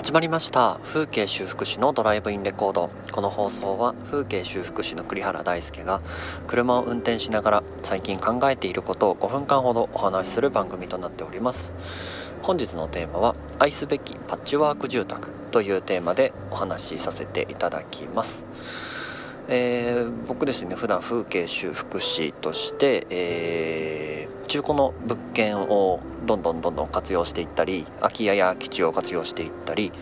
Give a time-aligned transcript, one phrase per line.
[0.00, 0.80] 始まりました。
[0.82, 2.88] 風景修復師のドライブインレコード。
[3.12, 6.00] この放送は風景修復師の栗原大輔が
[6.46, 11.74] 車を運転しながら最近考えていることを5分間ほどお話しする番組となっております。
[12.40, 18.99] 本日のテーマは愛すべきパッチワーク住宅というテーマでお話しさせていただきます。
[19.48, 29.92] えー、僕ですね普段風景修復師として、えー、中古の物件をどんどんどんどん活用していったり空き家や基地を活用していったり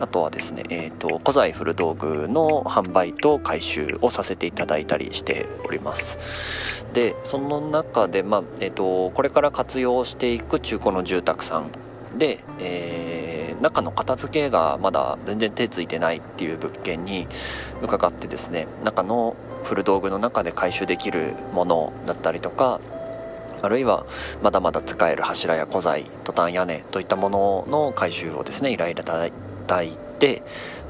[0.00, 6.86] あとはですね、えーと、古材古道具の販売と回収をさせていただいたりしております。
[6.92, 11.70] でその中で、まあえーと、これから活用していく中古の住宅さん
[12.16, 13.17] で、えー、
[13.60, 17.26] 中の片付けがまだ全然手ついてないっていう物件に
[17.82, 22.80] 伺ってですね中の古道具の中で回収できるものだったりとか
[23.60, 24.06] あるいは
[24.42, 29.26] まだまだ使える柱や古材トタン屋根といったものの回収をですね依頼いただ
[29.82, 30.42] いて、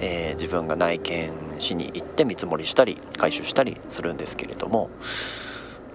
[0.00, 4.90] えー、自分が内見しに行って見積もりしたり回収したりするんですけれども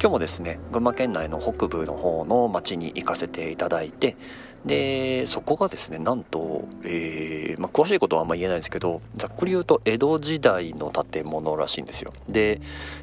[0.01, 4.17] 今日もですね群馬県内の北部の方の町に行かせていただいて
[4.65, 12.13] でそこがですねなんと、えー、まあ、詳しいことはあんまり言えないんですけどざっくり言うと江戸時代の建物らしいんですよ。
[12.29, 12.61] で、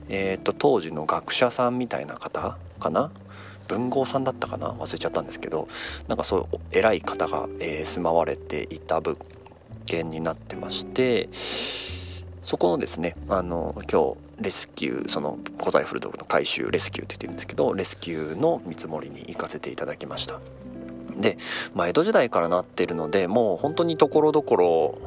[0.09, 3.11] えーと当時の学者さんみたいな方かな？
[3.67, 4.69] 文豪さんだったかな？
[4.71, 5.67] 忘れちゃったんですけど
[6.07, 9.19] なんかそう偉い方が、えー、住まわれていた物
[9.85, 20.41] 件になってましてそこのですねあの今日レスキューその古代古道具の回収レスキューって言ってるんですけどレスキューの見積もりに行かせていただきました。
[21.21, 21.37] で、
[21.75, 24.99] まあ、江戸時代からなってるのでもう本当にところどころ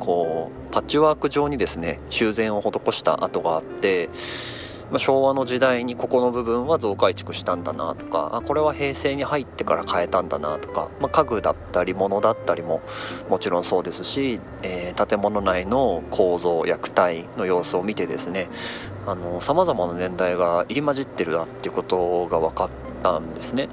[0.00, 4.08] こうパッチワーク状にですね修繕を施した跡があって
[4.92, 12.82] まあ、昭和の時代にここの部分は増改築したんだなとかあこれは平成に入ってから変えたんだなとか、まあ、家具だったり物だったりも
[13.30, 18.50] もちろんそうですし、えー、建物内の構造や躯体の様子を見てですね
[19.40, 23.68] さまざまな年代が入り混じってるなっていうことが分かってたんですね。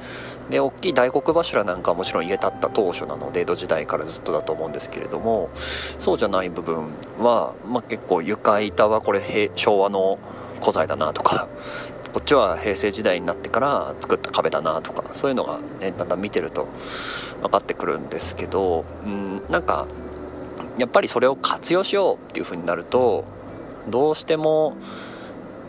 [0.49, 6.87] で大きい大黒柱なんかはもちろん家建った当初なので江戸時代からずっとだと思うんですけれどもそうじゃない部分
[7.19, 10.17] は、まあ、結構床板はこれ昭和の
[10.59, 11.47] 古材だなとか
[12.13, 16.67] こっちは平成時代になってから作った壁だなとかそういうのが、ね、だんだん見てると
[17.41, 19.87] 分かってくるんですけどうんなんか
[20.79, 23.25] やっぱりそれを活用しようっていう風になると
[23.89, 24.77] どうしても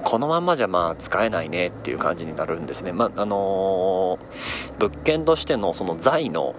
[0.05, 2.93] このまんまじゃまあ使えないねっていう感じになるんですね。
[2.93, 6.55] まあ、のー、物件としてのその材の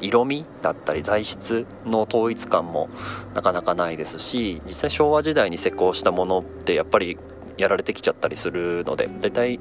[0.00, 2.88] 色味だったり材質の統一感も
[3.34, 7.18] なかなかないですし実際昭和時代に施工したものってやっぱり
[7.58, 9.60] やられてきちゃったりするので大体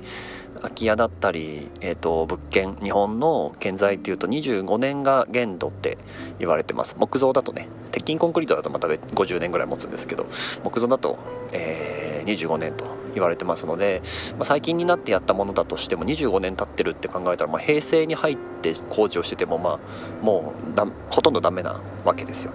[0.62, 5.98] 空き家だったり、えーと、物件日本の建材っていうと25年が限度って
[6.40, 6.96] 言われてます。
[6.98, 10.26] 木造だとね鉄筋コンクリートだとまた50年ぐらい持つんですけど
[10.64, 11.18] 木造だと、
[11.54, 14.02] えー、25年と言われてますので、
[14.34, 19.80] まあ、最近になってやったものだとしても25年経ってるって考えたら、まあ、平成に入って工事をしててもまあ
[20.24, 22.52] もうほとんどダメなわけですよ。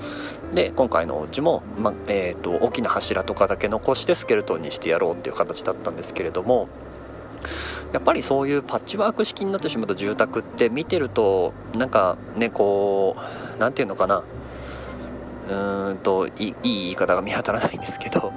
[0.53, 6.69] で今回のお家も、まあえーと、大きな柱とかだけ残してスケルトンにしてやろうっていう形だったんですけれども
[7.93, 14.23] やっぱりそういうパッチワーク式になってしまった住宅って見てるとなんかねこう何て言うのかな。
[15.49, 18.33] うーんといいい言い方が見当たらないんですけど。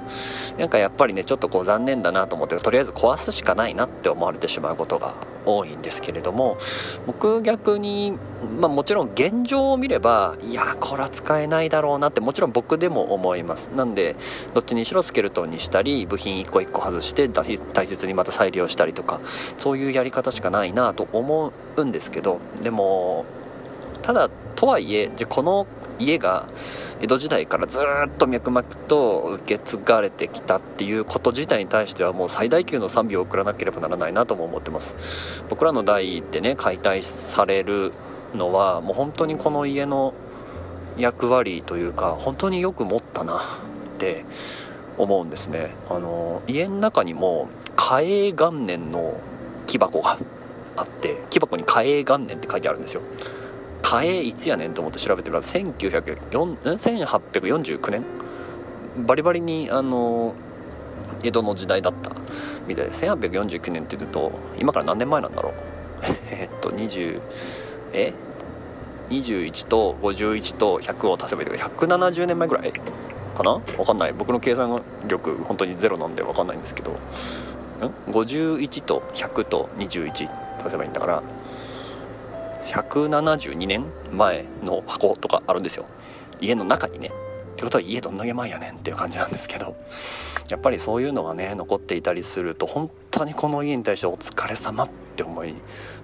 [0.64, 5.14] なんかやっぱりねちょっとこう残念だなと思ってとりあえず壊すしかないなって思われてしまうことが
[5.44, 6.56] 多いんですけれども
[7.06, 8.18] 僕逆に、
[8.58, 13.66] まあ、もちろん現状を見ればいやこれは使えないだろうなってもちろん僕でも思います。
[13.76, 14.16] なんで
[14.54, 17.44] どっちにしろスケルトンにしたり部品一個一個外して大
[17.86, 23.26] 切にまた再利用したりとかそういうやり方しかないなと思うんですけどでも
[24.00, 25.66] ただとはいえじゃこの
[25.98, 26.48] 家が
[27.00, 35.44] 江戸時代からずっと脈々と受け継がれてきたっていうこと自体に対してはもう最大級の賛美を送らなければならないなとも思ってます。
[35.48, 37.92] 僕らの代でね解体される
[38.34, 40.14] のはもう本当にこの家の
[40.96, 44.24] 役割というか本当によく持ったなって
[44.98, 45.74] 思うんですね。
[45.88, 49.20] あの家の中にも嘉永元年の
[49.66, 50.18] 木箱が
[50.76, 53.02] あって木箱に嘉永元年って書いてあるんですよ。
[53.84, 58.04] 嘉永いつやねんと思って調べてみたら1849年？
[59.06, 60.34] バリバリにあの
[61.22, 62.10] 江戸の時代だった
[62.66, 65.52] みたいで1849年って言うと今から何年前なんだろう？
[66.32, 67.20] えっと20
[67.92, 68.12] え
[69.10, 72.72] ？21と51と100を足せばいいとか170年前ぐらい
[73.34, 73.58] かな？
[73.76, 74.12] 分かんない。
[74.14, 76.94] 僕の計算力本当にゼロなんで分かんないんですけどん
[78.10, 80.30] ？51と100と21
[80.62, 81.22] 足せばいいんだから
[82.72, 85.86] 172年前の箱とかあるんですよ。
[86.40, 87.08] 家の中にね。
[87.08, 89.74] ってことは家どんだけ前やねんっていう感じなんですけど。
[90.48, 95.54] やっぱりそういうのがね残っていたりすると本当にこの家に対してお疲れ様って思い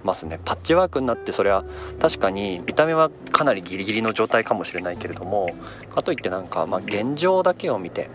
[0.03, 0.39] ますね。
[0.43, 1.63] パッチワークになってそれは
[1.99, 5.49] 確かに見た目はかなりギリギリの状態かもしれないけれども
[5.93, 8.09] かといってなんかまあ現状だけを見て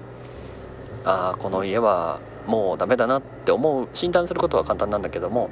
[1.04, 5.50] ああこの家はもうダメだなって思う診断することは簡単なんだけども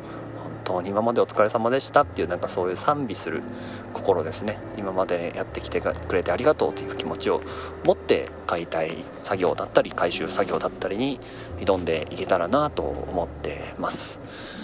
[0.64, 3.42] 当に今までお疲れ様でしたっていうなんかそういう賛美する
[3.92, 4.58] 心ですね。
[4.76, 7.42] 今までやってきてくれてありがとうという気持ちを
[7.84, 11.20] 持って解体作業だったり回収作業だったりに
[11.60, 14.63] 挑んでいけたらなと思ってます。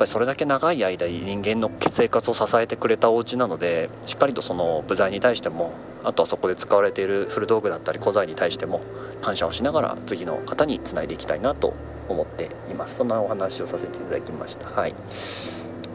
[0.00, 8.80] ぱりそれだけ長い間人間の生活を支えてくれたお家なのでしっかりとその部材に対してもあとはそこで使われている古道具だったり古材に対しても
[9.20, 11.74] 感謝をしながら次の方につないでいきたいなと
[12.08, 12.96] 思っています。
[12.96, 14.68] そんなお話をさせていただきました。
[14.68, 14.94] はい。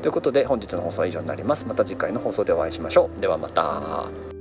[0.01, 1.65] ということで本日の放送は以上になります。
[1.65, 3.19] また次回の放送でお会いしましょう。
[3.19, 4.34] ではまた。